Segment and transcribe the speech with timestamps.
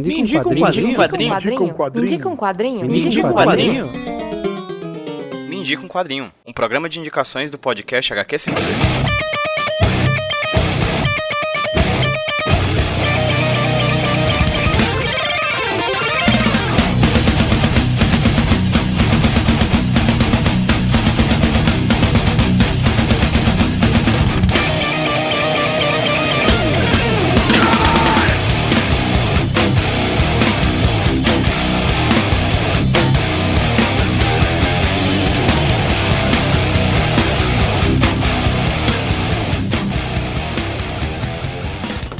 [0.00, 0.86] Me indica um quadrinho.
[0.86, 1.94] Me indica um quadrinho.
[1.94, 2.86] Me indica um quadrinho.
[2.86, 3.90] Me indica um quadrinho.
[5.48, 6.32] Me indica um quadrinho.
[6.44, 8.54] Um programa de indicações do podcast HQ Sem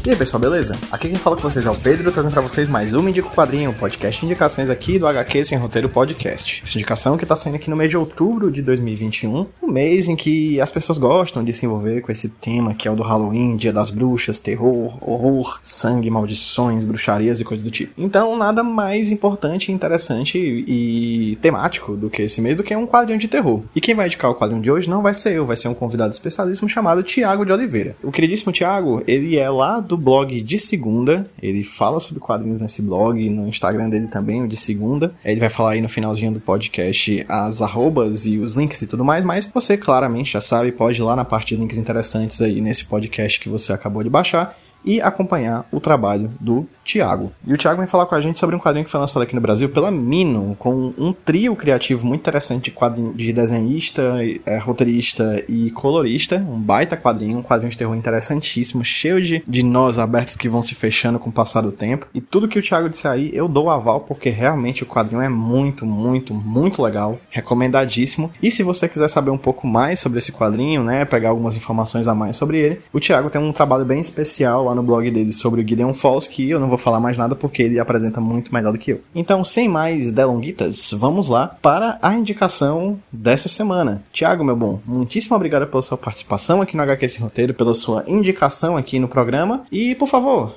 [0.07, 0.77] E aí pessoal, beleza?
[0.93, 3.73] Aqui quem fala com vocês é o Pedro, trazendo pra vocês mais um Indico Quadrinho,
[3.73, 6.61] podcast de indicações aqui do HQ Sem Roteiro Podcast.
[6.63, 10.15] Essa indicação que tá saindo aqui no mês de outubro de 2021, um mês em
[10.15, 13.57] que as pessoas gostam de se envolver com esse tema que é o do Halloween,
[13.57, 17.95] Dia das Bruxas, terror, horror, sangue, maldições, bruxarias e coisas do tipo.
[17.97, 23.19] Então, nada mais importante, interessante e temático do que esse mês do que um quadrinho
[23.19, 23.63] de terror.
[23.75, 25.75] E quem vai indicar o quadrinho de hoje não vai ser eu, vai ser um
[25.75, 27.97] convidado especialíssimo chamado Tiago de Oliveira.
[28.03, 31.31] O queridíssimo Tiago, ele é lá do do blog de segunda.
[31.41, 35.15] Ele fala sobre quadrinhos nesse blog, no Instagram dele também, o de segunda.
[35.25, 39.05] Ele vai falar aí no finalzinho do podcast as arrobas e os links e tudo
[39.05, 42.61] mais, mas você claramente já sabe, pode ir lá na parte de links interessantes aí
[42.61, 47.33] nesse podcast que você acabou de baixar e acompanhar o trabalho do Tiago.
[47.47, 49.35] E o Tiago vem falar com a gente sobre um quadrinho que foi lançado aqui
[49.35, 54.03] no Brasil pela Mino, com um trio criativo muito interessante de, quadrinho, de desenhista,
[54.45, 56.37] é, roteirista e colorista.
[56.37, 60.61] Um baita quadrinho, um quadrinho de terror interessantíssimo, cheio de, de nós abertos que vão
[60.61, 62.07] se fechando com o passar do tempo.
[62.13, 65.29] E tudo que o Tiago disse aí, eu dou aval, porque realmente o quadrinho é
[65.29, 67.19] muito, muito, muito legal.
[67.31, 68.31] Recomendadíssimo.
[68.43, 72.07] E se você quiser saber um pouco mais sobre esse quadrinho, né, pegar algumas informações
[72.07, 75.33] a mais sobre ele, o Tiago tem um trabalho bem especial lá no blog dele
[75.33, 78.53] sobre o Gideon Falls, que eu não vou falar mais nada porque ele apresenta muito
[78.53, 79.01] melhor do que eu.
[79.15, 84.03] Então, sem mais delonguitas, vamos lá para a indicação dessa semana.
[84.13, 88.05] Tiago, meu bom, muitíssimo obrigado pela sua participação aqui no HQ Esse Roteiro, pela sua
[88.07, 89.65] indicação aqui no programa.
[89.71, 90.55] E, por favor,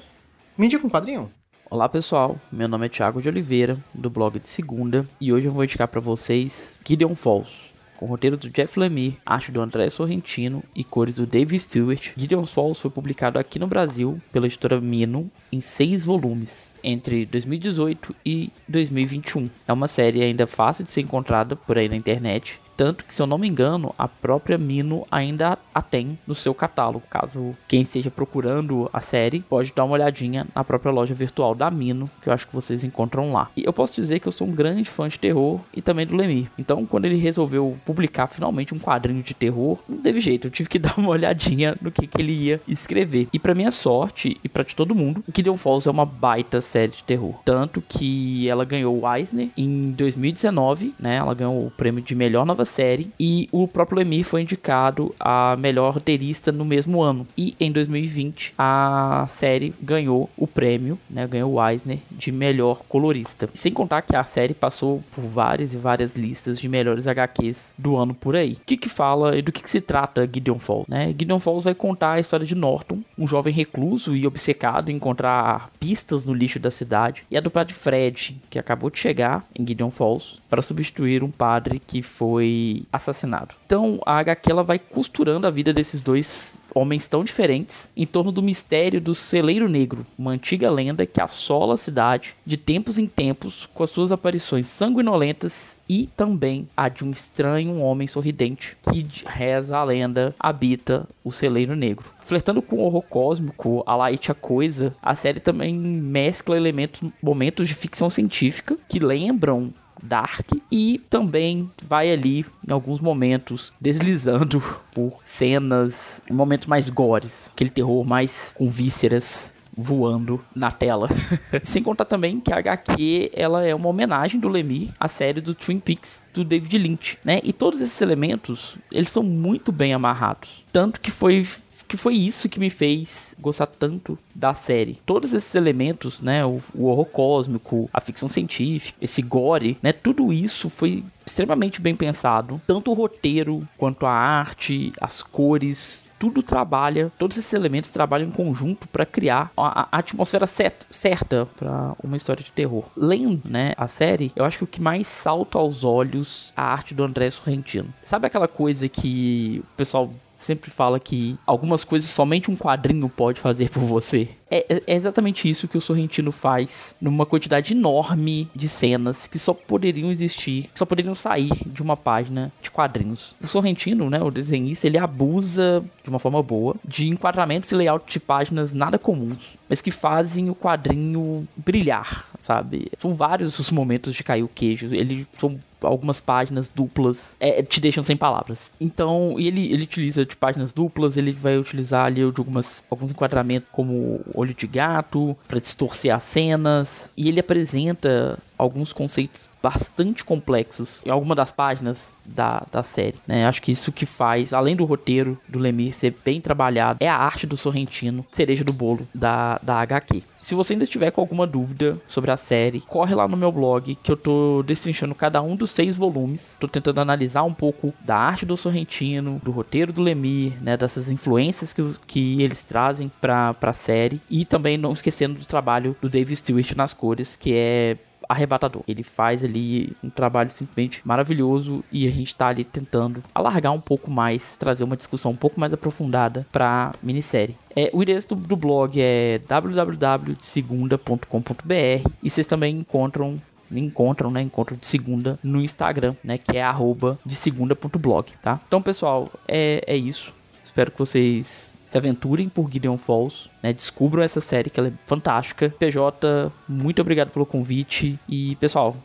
[0.58, 1.30] me indica um quadrinho.
[1.70, 5.52] Olá pessoal, meu nome é Thiago de Oliveira, do blog de segunda, e hoje eu
[5.52, 7.50] vou indicar para vocês Gideon Falls,
[7.98, 12.14] com roteiro do Jeff Lemire, arte do André Sorrentino e cores do Dave Stewart.
[12.16, 18.16] Gideon's Falls foi publicado aqui no Brasil pela editora Mino em seis volumes entre 2018
[18.26, 19.50] e 2021.
[19.68, 23.22] É uma série ainda fácil de ser encontrada por aí na internet tanto que, se
[23.22, 27.04] eu não me engano, a própria Mino ainda a tem no seu catálogo.
[27.10, 31.72] Caso quem esteja procurando a série, pode dar uma olhadinha na própria loja virtual da
[31.72, 33.50] Mino, que eu acho que vocês encontram lá.
[33.58, 36.16] E eu posso dizer que eu sou um grande fã de terror e também do
[36.16, 36.52] Lemir.
[36.58, 40.70] Então, quando ele resolveu publicar finalmente um quadrinho de terror, não teve jeito, eu tive
[40.70, 43.28] que dar uma olhadinha no que, que ele ia escrever.
[43.34, 46.92] E para minha sorte e para de todo mundo, Gideon Falls é uma baita série
[46.92, 47.40] de terror.
[47.44, 51.16] Tanto que ela ganhou o Eisner em 2019, né?
[51.16, 55.56] Ela ganhou o prêmio de melhor nova série e o próprio Lemir foi indicado a
[55.58, 57.26] melhor roteirista no mesmo ano.
[57.36, 63.50] E em 2020 a série ganhou o prêmio, né, ganhou o Eisner de melhor colorista.
[63.54, 67.96] Sem contar que a série passou por várias e várias listas de melhores HQs do
[67.96, 68.54] ano por aí.
[68.54, 71.08] O que que fala e do que, que se trata Gideon Falls, né?
[71.18, 75.72] Gideon Falls vai contar a história de Norton, um jovem recluso e obcecado em encontrar
[75.80, 79.66] pistas no lixo da cidade, e a dupla de Fred, que acabou de chegar em
[79.66, 82.57] Gideon Falls para substituir um padre que foi
[82.92, 83.56] assassinado.
[83.66, 88.32] Então a HQ ela vai costurando a vida desses dois homens tão diferentes em torno
[88.32, 93.08] do mistério do Celeiro Negro, uma antiga lenda que assola a cidade de tempos em
[93.08, 99.08] tempos com as suas aparições sanguinolentas e também a de um estranho homem sorridente que
[99.26, 102.06] reza a lenda habita o Celeiro Negro.
[102.20, 107.68] Flertando com o horror cósmico, a light a coisa, a série também mescla elementos, momentos
[107.68, 114.62] de ficção científica que lembram dark e também vai ali em alguns momentos deslizando
[114.94, 121.08] por cenas, momentos mais gores, aquele terror mais com vísceras voando na tela.
[121.64, 125.54] Sem contar também que a HQ ela é uma homenagem do Lemmy à série do
[125.54, 127.40] Twin Peaks do David Lynch, né?
[127.44, 130.66] E todos esses elementos, eles são muito bem amarrados.
[130.74, 131.46] Tanto que foi
[131.88, 135.00] que foi isso que me fez gostar tanto da série.
[135.06, 140.34] Todos esses elementos, né, o, o horror cósmico, a ficção científica, esse gore, né, tudo
[140.34, 142.62] isso foi extremamente bem pensado.
[142.66, 148.32] Tanto o roteiro quanto a arte, as cores, tudo trabalha, todos esses elementos trabalham em
[148.32, 152.86] conjunto para criar a, atmosfera set, certa para uma história de terror.
[152.96, 156.94] Lendo, né, a série, eu acho que o que mais salta aos olhos a arte
[156.94, 157.94] do André Sorrentino.
[158.04, 163.40] Sabe aquela coisa que o pessoal sempre fala que algumas coisas somente um quadrinho pode
[163.40, 164.30] fazer por você.
[164.50, 169.38] É, é, é, exatamente isso que o Sorrentino faz numa quantidade enorme de cenas que
[169.38, 173.36] só poderiam existir, só poderiam sair de uma página de quadrinhos.
[173.42, 178.12] O Sorrentino, né, o desenhista, ele abusa de uma forma boa de enquadramentos e layout
[178.12, 182.90] de páginas nada comuns, mas que fazem o quadrinho brilhar, sabe?
[182.98, 184.88] São vários os momentos de cair o queijo.
[184.96, 188.72] Ele são algumas páginas duplas é, te deixam sem palavras.
[188.80, 194.22] Então, ele, ele utiliza de páginas duplas, ele vai utilizar ali algumas, alguns enquadramentos como
[194.34, 201.10] olho de gato para distorcer as cenas e ele apresenta alguns conceitos bastante complexos em
[201.10, 203.46] alguma das páginas da, da série, né?
[203.46, 207.18] Acho que isso que faz, além do roteiro do Lemir ser bem trabalhado, é a
[207.18, 210.24] arte do Sorrentino, cereja do bolo da, da HQ.
[210.42, 213.96] Se você ainda estiver com alguma dúvida sobre a série, corre lá no meu blog
[213.96, 216.56] que eu tô destrinchando cada um dos seis volumes.
[216.60, 220.78] Tô tentando analisar um pouco da arte do Sorrentino, do roteiro do Lemir, né?
[220.78, 224.22] Dessas influências que, que eles trazem pra, pra série.
[224.30, 228.82] E também não esquecendo do trabalho do Dave Stewart nas cores, que é arrebatador.
[228.88, 233.82] Ele faz ali um trabalho simplesmente maravilhoso e a gente tá ali tentando alargar um
[233.82, 237.56] pouco mais, trazer uma discussão um pouco mais aprofundada pra minissérie.
[237.76, 243.38] É, o endereço do, do blog é www.segunda.com.br e vocês também encontram
[243.70, 244.42] encontram, né?
[244.42, 246.38] Encontro de segunda no Instagram, né?
[246.38, 248.62] Que é arroba de segunda.blog, tá?
[248.68, 250.34] Então, pessoal, é, é isso.
[250.64, 253.74] Espero que vocês se aventurem por Gideon Falls, né?
[253.74, 255.74] Descubram essa série que ela é fantástica.
[255.80, 258.96] PJ, muito obrigado pelo convite e pessoal,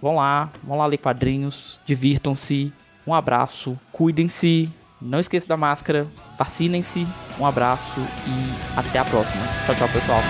[0.00, 2.72] vão lá, vão lá ler quadrinhos, divirtam-se.
[3.06, 6.06] Um abraço, cuidem-se, não esqueçam da máscara,
[6.38, 7.06] vacinem-se.
[7.38, 9.42] Um abraço e até a próxima.
[9.66, 10.20] Tchau, tchau, pessoal.